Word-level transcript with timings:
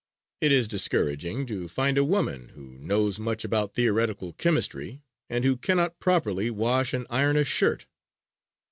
It 0.41 0.51
is 0.51 0.67
discouraging 0.67 1.45
to 1.45 1.67
find 1.67 1.95
a 1.95 2.03
woman 2.03 2.49
who 2.55 2.73
knows 2.79 3.19
much 3.19 3.45
about 3.45 3.75
theoretical 3.75 4.33
chemistry, 4.33 5.03
and 5.29 5.43
who 5.45 5.55
cannot 5.55 5.99
properly 5.99 6.49
wash 6.49 6.91
and 6.91 7.05
iron 7.11 7.37
a 7.37 7.43
shirt. 7.43 7.85